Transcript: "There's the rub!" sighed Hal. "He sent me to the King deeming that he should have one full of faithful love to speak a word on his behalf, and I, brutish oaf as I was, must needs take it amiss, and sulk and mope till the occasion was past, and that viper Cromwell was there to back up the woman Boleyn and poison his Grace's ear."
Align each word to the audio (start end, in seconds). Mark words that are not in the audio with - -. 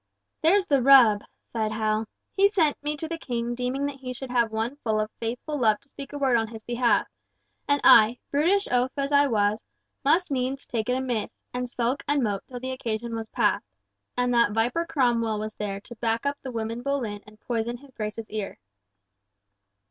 "There's 0.41 0.65
the 0.65 0.81
rub!" 0.81 1.23
sighed 1.39 1.71
Hal. 1.73 2.07
"He 2.35 2.47
sent 2.47 2.75
me 2.81 2.97
to 2.97 3.07
the 3.07 3.19
King 3.19 3.53
deeming 3.53 3.85
that 3.85 3.97
he 3.97 4.13
should 4.15 4.31
have 4.31 4.51
one 4.51 4.77
full 4.77 4.99
of 4.99 5.11
faithful 5.19 5.59
love 5.59 5.79
to 5.81 5.89
speak 5.89 6.11
a 6.11 6.17
word 6.17 6.35
on 6.37 6.47
his 6.47 6.63
behalf, 6.63 7.07
and 7.67 7.79
I, 7.83 8.17
brutish 8.31 8.67
oaf 8.71 8.89
as 8.97 9.11
I 9.11 9.27
was, 9.27 9.63
must 10.03 10.31
needs 10.31 10.65
take 10.65 10.89
it 10.89 10.97
amiss, 10.97 11.35
and 11.53 11.69
sulk 11.69 12.01
and 12.07 12.23
mope 12.23 12.41
till 12.47 12.59
the 12.59 12.71
occasion 12.71 13.15
was 13.15 13.29
past, 13.29 13.67
and 14.17 14.33
that 14.33 14.53
viper 14.53 14.87
Cromwell 14.87 15.37
was 15.37 15.53
there 15.53 15.79
to 15.81 15.95
back 15.97 16.25
up 16.25 16.39
the 16.41 16.51
woman 16.51 16.81
Boleyn 16.81 17.21
and 17.27 17.39
poison 17.39 17.77
his 17.77 17.91
Grace's 17.91 18.31
ear." 18.31 18.57